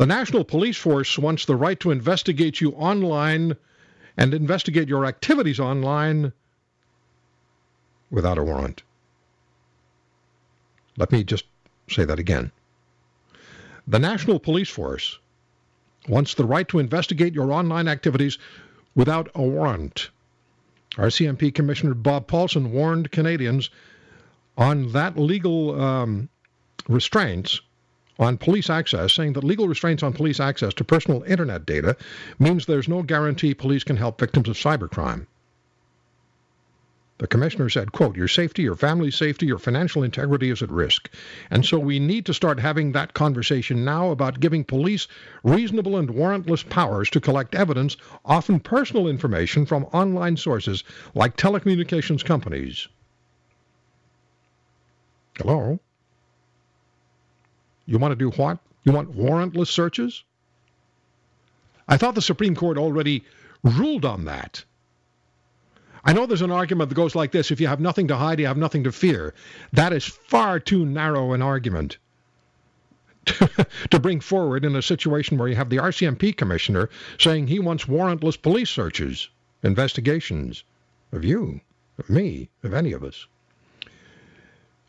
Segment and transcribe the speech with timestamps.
[0.00, 3.54] The National Police Force wants the right to investigate you online
[4.16, 6.32] and investigate your activities online
[8.10, 8.82] without a warrant.
[10.96, 11.44] Let me just
[11.90, 12.50] say that again.
[13.86, 15.18] The National Police Force
[16.08, 18.38] wants the right to investigate your online activities
[18.94, 20.08] without a warrant.
[20.92, 23.68] RCMP Commissioner Bob Paulson warned Canadians
[24.56, 26.30] on that legal um,
[26.88, 27.60] restraints
[28.20, 31.96] on police access, saying that legal restraints on police access to personal internet data
[32.38, 35.26] means there's no guarantee police can help victims of cybercrime.
[37.20, 41.10] The commissioner said, quote, your safety, your family's safety, your financial integrity is at risk.
[41.50, 45.06] And so we need to start having that conversation now about giving police
[45.44, 50.82] reasonable and warrantless powers to collect evidence, often personal information from online sources
[51.14, 52.88] like telecommunications companies.
[55.36, 55.78] Hello?
[57.90, 58.60] You want to do what?
[58.84, 60.22] You want warrantless searches?
[61.88, 63.24] I thought the Supreme Court already
[63.64, 64.62] ruled on that.
[66.04, 68.38] I know there's an argument that goes like this if you have nothing to hide,
[68.38, 69.34] you have nothing to fear.
[69.72, 71.98] That is far too narrow an argument
[73.26, 77.86] to bring forward in a situation where you have the RCMP commissioner saying he wants
[77.86, 79.28] warrantless police searches,
[79.64, 80.62] investigations
[81.10, 81.60] of you,
[81.98, 83.26] of me, of any of us.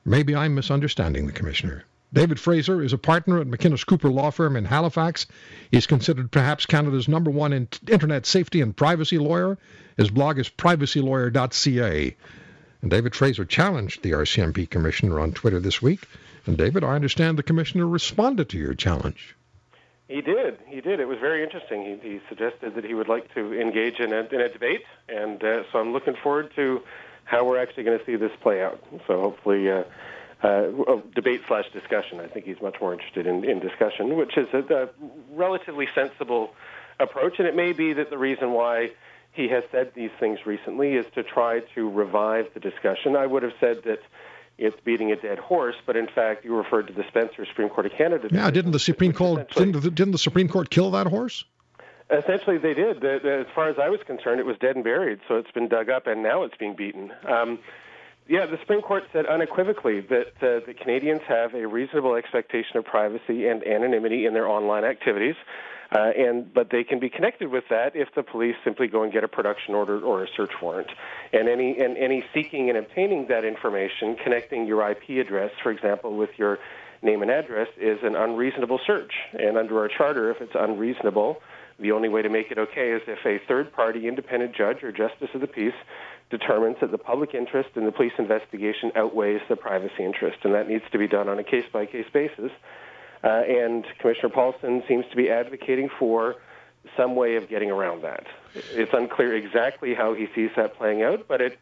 [0.05, 1.83] Maybe I'm misunderstanding the commissioner.
[2.13, 5.27] David Fraser is a partner at McInnes Cooper Law Firm in Halifax.
[5.72, 9.57] He's considered perhaps Canada's number one in internet safety and privacy lawyer.
[9.95, 12.16] His blog is privacylawyer.ca.
[12.81, 16.05] And David Fraser challenged the RCMP commissioner on Twitter this week.
[16.45, 19.35] And David, I understand the commissioner responded to your challenge.
[20.09, 20.57] He did.
[20.67, 21.00] He did.
[21.00, 22.00] It was very interesting.
[22.03, 25.41] He, he suggested that he would like to engage in a, in a debate, and
[25.41, 26.81] uh, so I'm looking forward to
[27.23, 28.83] how we're actually going to see this play out.
[29.07, 29.71] So hopefully.
[29.71, 29.83] Uh,
[30.44, 30.68] uh,
[31.13, 32.19] debate slash discussion.
[32.19, 34.90] I think he's much more interested in, in discussion, which is a, a
[35.34, 36.53] relatively sensible
[37.00, 37.35] approach.
[37.40, 38.91] And it may be that the reason why
[39.31, 43.16] he has said these things recently is to try to revive the discussion.
[43.16, 44.00] I would have said that
[44.57, 47.85] it's beating a dead horse, but in fact, you referred to the Spencer Supreme Court
[47.85, 48.28] of Canada.
[48.31, 51.46] Yeah, didn't the Supreme Court didn't the, didn't the Supreme Court kill that horse?
[52.12, 53.03] Essentially, they did.
[53.06, 55.19] As far as I was concerned, it was dead and buried.
[55.28, 57.13] So it's been dug up, and now it's being beaten.
[57.25, 57.59] Um,
[58.27, 62.85] yeah, the Supreme Court said unequivocally that uh, the Canadians have a reasonable expectation of
[62.85, 65.35] privacy and anonymity in their online activities.
[65.93, 69.11] Uh, and but they can be connected with that if the police simply go and
[69.11, 70.87] get a production order or a search warrant,
[71.33, 76.15] and any and any seeking and obtaining that information, connecting your IP address, for example,
[76.15, 76.59] with your
[77.01, 79.11] name and address, is an unreasonable search.
[79.33, 81.41] And under our charter, if it's unreasonable,
[81.79, 85.29] the only way to make it okay is if a third-party independent judge or justice
[85.33, 85.73] of the peace
[86.29, 90.67] determines that the public interest in the police investigation outweighs the privacy interest, and that
[90.67, 92.51] needs to be done on a case by case basis.
[93.23, 96.35] Uh, and Commissioner Paulson seems to be advocating for
[96.97, 98.25] some way of getting around that.
[98.55, 101.59] It's unclear exactly how he sees that playing out, but it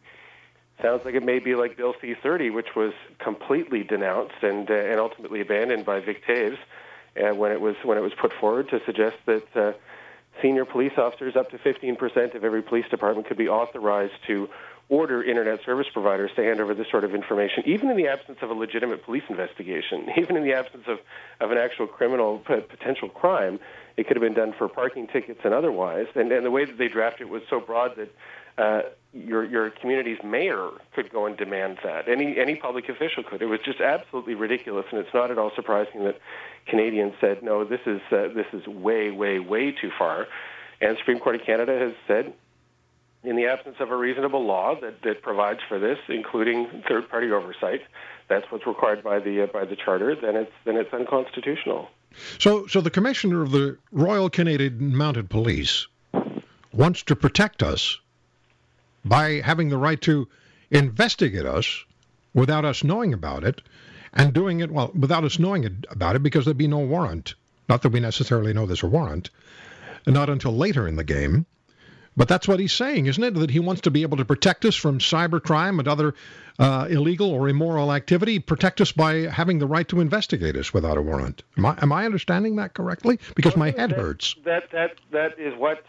[0.80, 4.98] sounds like it may be like Bill C-30, which was completely denounced and uh, and
[4.98, 6.56] ultimately abandoned by Vic Toews
[7.16, 9.72] uh, when it was when it was put forward to suggest that uh,
[10.42, 14.48] senior police officers, up to 15% of every police department could be authorized to
[14.88, 18.38] order internet service providers to hand over this sort of information, even in the absence
[18.42, 20.98] of a legitimate police investigation, even in the absence of,
[21.40, 23.60] of an actual criminal p- potential crime.
[23.96, 26.06] It could have been done for parking tickets and otherwise.
[26.14, 28.12] And, and the way that they drafted it was so broad that
[28.60, 28.82] uh,
[29.12, 32.08] your your community's mayor could go and demand that.
[32.08, 33.42] Any any public official could.
[33.42, 36.20] It was just absolutely ridiculous, and it's not at all surprising that
[36.66, 37.64] Canadians said no.
[37.64, 40.26] This is uh, this is way way way too far.
[40.80, 42.32] And Supreme Court of Canada has said,
[43.22, 47.30] in the absence of a reasonable law that, that provides for this, including third party
[47.30, 47.82] oversight,
[48.28, 50.14] that's what's required by the uh, by the charter.
[50.14, 51.88] Then it's then it's unconstitutional.
[52.38, 55.86] So so the commissioner of the Royal Canadian Mounted Police
[56.72, 57.98] wants to protect us
[59.04, 60.28] by having the right to
[60.70, 61.84] investigate us
[62.34, 63.60] without us knowing about it
[64.12, 67.34] and doing it, well, without us knowing it, about it because there'd be no warrant.
[67.68, 69.30] Not that we necessarily know there's a warrant,
[70.06, 71.46] not until later in the game.
[72.16, 73.34] But that's what he's saying, isn't it?
[73.34, 76.14] That he wants to be able to protect us from cybercrime and other
[76.58, 80.98] uh, illegal or immoral activity, protect us by having the right to investigate us without
[80.98, 81.42] a warrant.
[81.56, 83.18] Am I, am I understanding that correctly?
[83.34, 84.36] Because my head that, hurts.
[84.44, 85.82] That that that is what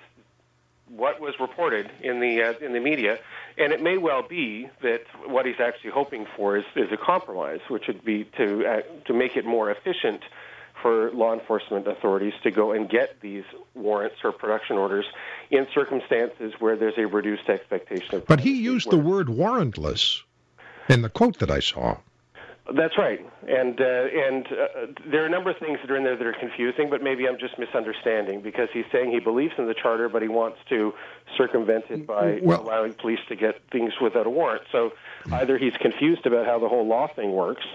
[0.96, 3.20] what was reported in the uh, in the media,
[3.58, 7.60] and it may well be that what he's actually hoping for is, is a compromise,
[7.70, 10.22] which would be to uh, to make it more efficient
[10.82, 13.44] for law enforcement authorities to go and get these
[13.76, 15.06] warrants or production orders
[15.50, 18.26] in circumstances where there's a reduced expectation of.
[18.26, 20.22] But he used the word warrantless
[20.90, 21.98] in the quote that I saw.
[22.74, 26.04] That's right, and uh, and uh, there are a number of things that are in
[26.04, 26.92] there that are confusing.
[26.92, 30.28] But maybe I'm just misunderstanding because he's saying he believes in the charter, but he
[30.28, 30.94] wants to
[31.38, 34.64] circumvent it by well, allowing police to get things without a warrant.
[34.72, 34.94] So
[35.32, 37.66] either he's confused about how the whole law thing works,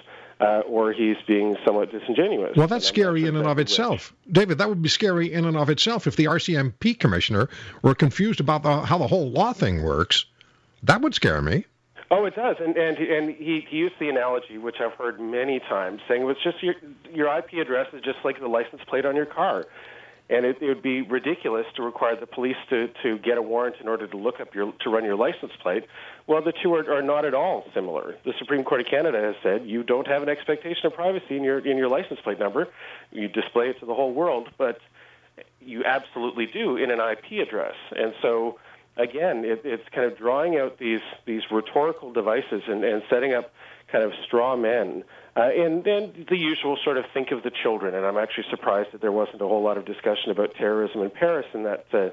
[0.41, 2.57] uh, or he's being somewhat disingenuous.
[2.57, 4.13] Well, that's scary sure in and of itself.
[4.31, 7.49] David, that would be scary in and of itself if the RCMP commissioner
[7.83, 10.27] were confused about the, how the whole law thing works.
[10.83, 11.65] That would scare me.
[12.11, 15.59] Oh, it does, and and and he, he used the analogy, which I've heard many
[15.59, 16.75] times, saying it was just your
[17.13, 19.67] your IP address is just like the license plate on your car,
[20.31, 23.77] and it, it would be ridiculous to require the police to to get a warrant
[23.81, 25.85] in order to look up your to run your license plate.
[26.29, 28.15] Well, the two are, are not at all similar.
[28.25, 31.43] The Supreme Court of Canada has said you don't have an expectation of privacy in
[31.43, 32.69] your in your license plate number.
[33.11, 34.79] You display it to the whole world, but
[35.61, 38.61] you absolutely do in an IP address, and so
[38.97, 43.53] again, it, it's kind of drawing out these these rhetorical devices and, and setting up
[43.91, 45.05] kind of straw men,
[45.37, 47.95] uh, and then the usual sort of think of the children.
[47.95, 51.11] And I'm actually surprised that there wasn't a whole lot of discussion about terrorism in
[51.11, 52.09] Paris in that uh,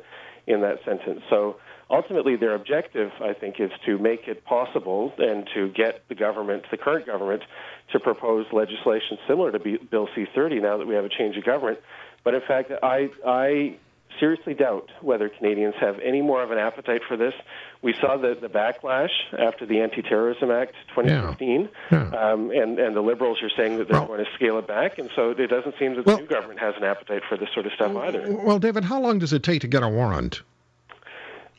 [0.45, 1.21] in that sentence.
[1.30, 1.57] So
[1.89, 6.65] ultimately, their objective, I think, is to make it possible and to get the government,
[6.69, 7.44] the current government,
[7.91, 10.62] to propose legislation similar to Bill C-30.
[10.62, 11.79] Now that we have a change of government,
[12.24, 13.77] but in fact, I I
[14.19, 17.33] seriously doubt whether Canadians have any more of an appetite for this.
[17.81, 21.68] We saw the, the backlash after the Anti-Terrorism Act 2015, yeah.
[21.92, 22.18] Yeah.
[22.18, 24.98] Um, and, and the Liberals are saying that they're well, going to scale it back,
[24.98, 27.50] and so it doesn't seem that the well, new government has an appetite for this
[27.54, 28.31] sort of stuff either.
[28.31, 30.42] Well, David, how long does it take to get a warrant?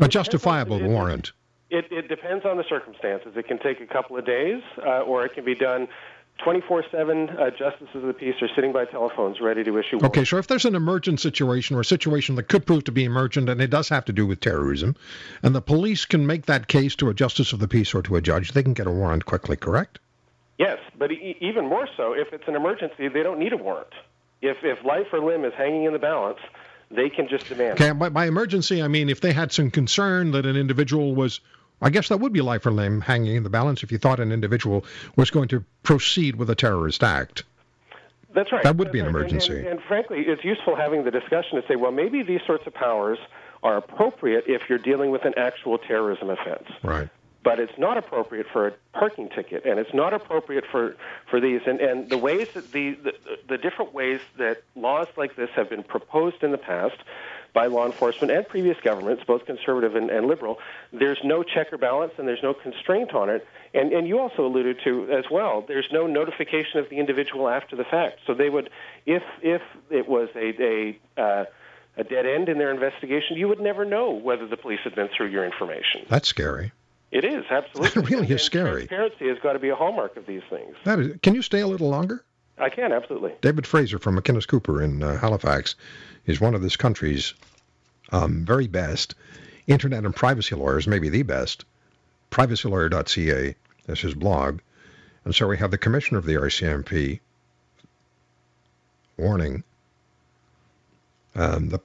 [0.01, 1.33] A justifiable it, warrant?
[1.71, 3.33] It, it, depends on the circumstances.
[3.37, 5.89] It can take a couple of days, uh, or it can be done
[6.43, 10.05] 24 7 uh, justices of the peace are sitting by telephones ready to issue warrants.
[10.19, 13.05] Okay, so if there's an emergent situation or a situation that could prove to be
[13.05, 14.97] emergent and it does have to do with terrorism,
[15.43, 18.17] and the police can make that case to a justice of the peace or to
[18.17, 20.01] a judge, they can get a warrant quickly, correct?
[20.59, 23.93] Yes, but e- even more so, if it's an emergency, they don't need a warrant.
[24.43, 26.39] If, if life or limb is hanging in the balance,
[26.91, 27.81] they can just demand.
[27.81, 31.41] Okay, by, by emergency, I mean if they had some concern that an individual was
[31.85, 34.19] I guess that would be life or limb hanging in the balance if you thought
[34.19, 34.87] an individual
[35.17, 37.45] was going to proceed with a terrorist act.
[38.35, 38.65] That's right.
[38.65, 39.15] That would That's be an right.
[39.15, 39.53] emergency.
[39.53, 42.67] And, and, and, frankly, it's useful having the discussion to say, well, maybe these sorts
[42.67, 43.19] of powers
[43.63, 46.69] are appropriate if you're dealing with an actual terrorism offense.
[46.83, 47.11] Right.
[47.43, 50.97] But it's not appropriate for a parking ticket, and it's not appropriate for,
[51.29, 51.61] for these.
[51.67, 53.13] And, and the ways that the, the
[53.47, 56.97] the different ways that laws like this have been proposed in the past
[57.55, 60.59] by law enforcement and previous governments, both conservative and, and liberal.
[60.93, 63.47] There's no check or balance and there's no constraint on it.
[63.73, 67.77] And, and you also alluded to as well, there's no notification of the individual after
[67.77, 68.19] the fact.
[68.27, 68.69] So they would,
[69.07, 71.45] if, if it was a, a, uh,
[71.97, 75.09] a dead end in their investigation, you would never know whether the police had been
[75.17, 76.05] through your information.
[76.09, 76.73] That's scary.
[77.13, 78.03] It is absolutely.
[78.03, 78.89] It really is scary.
[78.89, 80.75] Transparency has got to be a hallmark of these things.
[80.83, 81.17] That is.
[81.23, 82.25] Can you stay a little longer?
[82.59, 83.33] I can absolutely.
[83.41, 85.75] David Fraser from McInnes Cooper in uh, Halifax
[86.27, 87.35] is one of this country's
[88.13, 89.15] um, very best
[89.67, 91.65] internet and privacy lawyers, maybe the best.
[92.31, 93.55] Privacylawyer.ca
[93.89, 94.61] is his blog.
[95.25, 97.21] And so we have the commissioner of the RCMP
[99.17, 99.65] warning
[101.37, 101.81] um, the,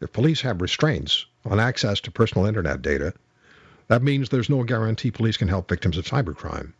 [0.00, 3.14] if police have restraints on access to personal internet data,
[3.88, 6.72] that means there's no guarantee police can help victims of cybercrime.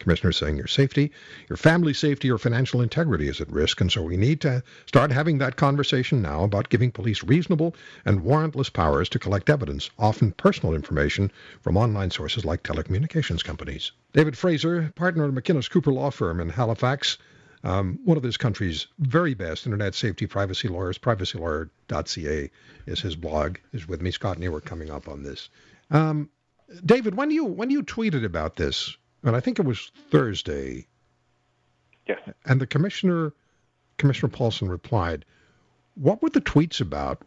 [0.00, 1.12] Commissioner is saying your safety,
[1.48, 3.80] your family safety, your financial integrity is at risk.
[3.80, 8.22] And so we need to start having that conversation now about giving police reasonable and
[8.22, 11.30] warrantless powers to collect evidence, often personal information,
[11.60, 13.92] from online sources like telecommunications companies.
[14.12, 17.18] David Fraser, partner at McInnes Cooper Law Firm in Halifax,
[17.62, 22.50] um, one of this country's very best internet safety privacy lawyers, privacylawyer.ca
[22.86, 24.10] is his blog, is with me.
[24.10, 25.50] Scott Newark coming up on this.
[25.90, 26.30] Um,
[26.84, 30.86] David, when you when you tweeted about this, and I think it was Thursday.
[32.06, 32.18] Yes.
[32.44, 33.32] And the commissioner,
[33.98, 35.24] Commissioner Paulson, replied.
[35.94, 37.22] What were the tweets about?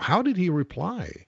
[0.00, 1.26] How did he reply?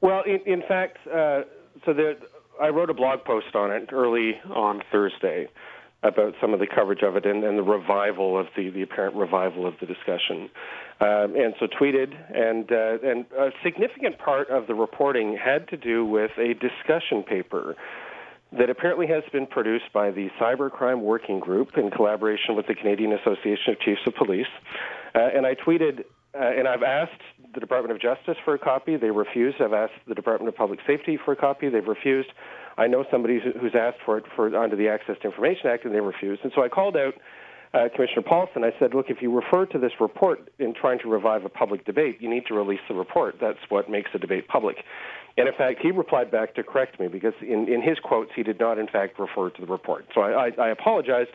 [0.00, 1.42] Well, in, in fact, uh,
[1.84, 2.14] so there,
[2.60, 5.48] I wrote a blog post on it early on Thursday
[6.02, 9.16] about some of the coverage of it and, and the revival of the, the apparent
[9.16, 10.50] revival of the discussion.
[11.00, 15.76] Um, and so tweeted, and uh, and a significant part of the reporting had to
[15.76, 17.74] do with a discussion paper
[18.58, 23.12] that apparently has been produced by the Cybercrime Working Group in collaboration with the Canadian
[23.12, 24.46] Association of Chiefs of Police.
[25.14, 27.20] Uh, and I tweeted, uh, and I've asked
[27.52, 28.96] the Department of Justice for a copy.
[28.96, 29.60] They refused.
[29.60, 31.68] I've asked the Department of Public Safety for a copy.
[31.68, 32.28] They've refused.
[32.76, 35.94] I know somebody who's asked for it for under the Access to Information Act, and
[35.94, 36.42] they refused.
[36.42, 37.14] And so I called out
[37.74, 41.08] uh, Commissioner Paulson, I said, look, if you refer to this report in trying to
[41.08, 43.36] revive a public debate, you need to release the report.
[43.40, 44.76] That's what makes a debate public.
[45.36, 48.42] And in fact, he replied back to correct me because in, in his quotes, he
[48.42, 50.06] did not, in fact, refer to the report.
[50.14, 51.30] So I, I, I apologized.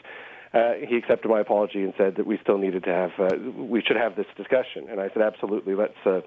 [0.53, 3.82] Uh, he accepted my apology and said that we still needed to have, uh, we
[3.82, 4.88] should have this discussion.
[4.89, 6.22] And I said, absolutely, let's, uh,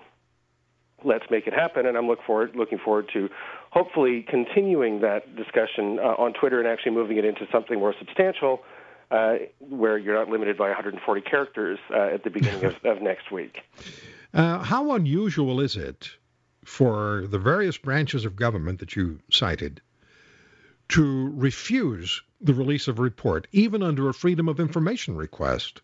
[1.03, 1.87] let's make it happen.
[1.87, 3.31] And I'm look forward, looking forward to
[3.71, 8.63] hopefully continuing that discussion uh, on Twitter and actually moving it into something more substantial
[9.11, 13.33] uh, where you're not limited by 140 characters uh, at the beginning of, of next
[13.33, 13.59] week.
[14.33, 16.11] Uh, how unusual is it
[16.65, 19.81] for the various branches of government that you cited
[20.89, 25.81] to refuse the release of a report, even under a Freedom of Information request?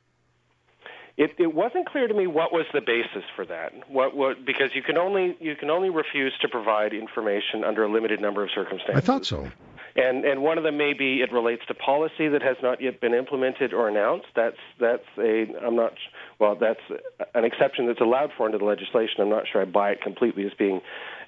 [1.18, 3.72] It, it wasn't clear to me what was the basis for that.
[3.90, 7.90] What, what, because you can only you can only refuse to provide information under a
[7.90, 8.94] limited number of circumstances.
[8.96, 9.50] I thought so.
[9.96, 13.00] And and one of them may be it relates to policy that has not yet
[13.00, 14.28] been implemented or announced.
[14.37, 15.94] That's that's a I'm not
[16.38, 17.02] well that's
[17.34, 19.16] an exception that's allowed for under the legislation.
[19.18, 20.80] I'm not sure I buy it completely as being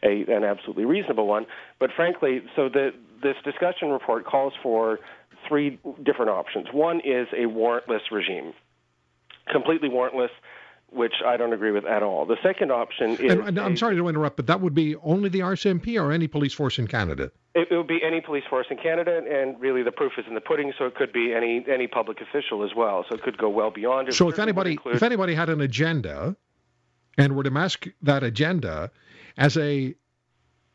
[0.04, 1.46] a an absolutely reasonable one.
[1.80, 2.90] But frankly, so the
[3.24, 5.00] this discussion report calls for
[5.48, 6.68] three different options.
[6.72, 8.52] One is a warrantless regime
[9.50, 10.30] completely warrantless,
[10.90, 12.26] which I don't agree with at all.
[12.26, 13.32] The second option is.
[13.32, 16.52] And, I'm sorry to interrupt, but that would be only the RCMP or any police
[16.52, 17.30] force in Canada?
[17.54, 20.34] It, it would be any police force in Canada, and really the proof is in
[20.34, 20.72] the pudding.
[20.78, 23.04] So it could be any any public official as well.
[23.08, 24.08] So it could go well beyond.
[24.08, 24.96] It so if anybody include...
[24.96, 26.36] if anybody had an agenda,
[27.18, 28.90] and were to mask that agenda
[29.36, 29.94] as a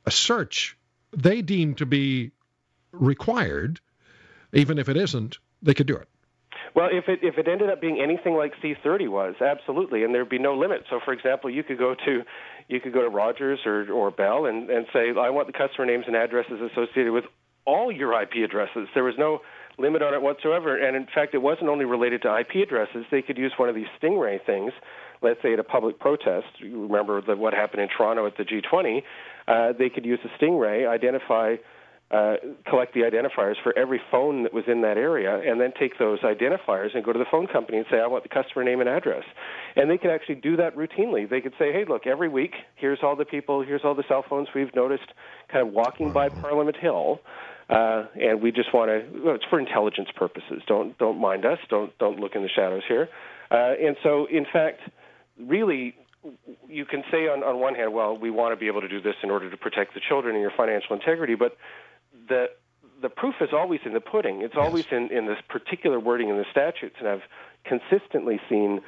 [0.05, 0.77] a search
[1.15, 2.31] they deem to be
[2.91, 3.79] required,
[4.53, 6.07] even if it isn't, they could do it.
[6.75, 10.27] Well, if it if it ended up being anything like C30 was, absolutely, and there'd
[10.27, 10.83] be no limit.
[10.89, 12.21] So, for example, you could go to
[12.67, 15.85] you could go to Rogers or or Bell and and say, I want the customer
[15.85, 17.23] names and addresses associated with
[17.65, 18.89] all your IP addresses.
[18.93, 19.39] There was no
[19.77, 23.05] limit on it whatsoever, and in fact, it wasn't only related to IP addresses.
[23.09, 24.73] They could use one of these Stingray things.
[25.21, 28.43] Let's say at a public protest, you remember the, what happened in Toronto at the
[28.43, 29.01] G20.
[29.47, 31.55] Uh, they could use a Stingray, identify
[32.11, 32.35] uh,
[32.69, 36.19] collect the identifiers for every phone that was in that area, and then take those
[36.19, 38.87] identifiers and go to the phone company and say, I want the customer name and
[38.87, 39.23] address.
[39.75, 41.27] And they can actually do that routinely.
[41.27, 44.23] They could say, hey, look, every week, here's all the people, here's all the cell
[44.29, 45.07] phones we've noticed
[45.51, 47.19] kind of walking by Parliament Hill.
[47.67, 49.25] Uh, and we just want to.
[49.25, 50.61] Well, it's for intelligence purposes.
[50.67, 51.57] Don't don't mind us.
[51.67, 53.09] Don't don't look in the shadows here.
[53.49, 54.81] Uh, and so, in fact,
[55.39, 55.95] really,
[56.67, 59.01] you can say on, on one hand, well, we want to be able to do
[59.01, 61.57] this in order to protect the children and your financial integrity, but
[62.27, 62.47] the
[63.01, 64.41] the proof is always in the pudding.
[64.41, 64.65] It's yes.
[64.65, 67.23] always in, in this particular wording in the statutes, and I've
[67.65, 68.81] consistently seen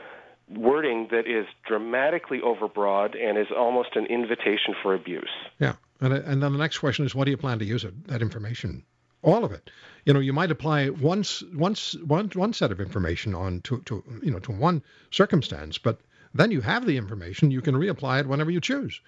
[0.49, 5.29] wording that is dramatically overbroad and is almost an invitation for abuse.
[5.59, 8.07] Yeah, and and then the next question is, what do you plan to use it,
[8.07, 8.83] that information?
[9.23, 9.69] All of it.
[10.05, 14.03] You know, you might apply once once one one set of information on to, to
[14.23, 15.99] you know to one circumstance, but
[16.33, 17.51] then you have the information.
[17.51, 19.01] You can reapply it whenever you choose.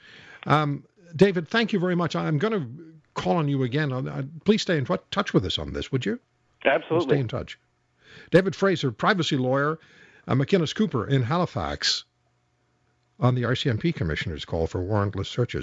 [0.45, 0.83] Um,
[1.15, 2.15] David, thank you very much.
[2.15, 2.67] I'm going to
[3.19, 3.91] call on you again.
[3.91, 6.19] Uh, please stay in touch with us on this, would you?
[6.65, 7.15] Absolutely.
[7.15, 7.59] Stay in touch.
[8.31, 9.79] David Fraser, privacy lawyer,
[10.27, 12.05] uh, McInnes Cooper in Halifax
[13.19, 15.57] on the RCMP commissioner's call for warrantless searches.